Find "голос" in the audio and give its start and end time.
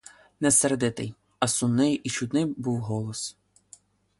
2.79-3.37